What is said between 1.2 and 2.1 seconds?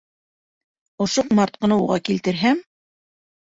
ҡомартҡыны уға